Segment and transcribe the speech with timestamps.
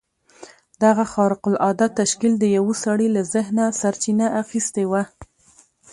[0.83, 5.03] دغه خارق العاده تشکيل د يوه سړي له ذهنه سرچينه اخيستې وه.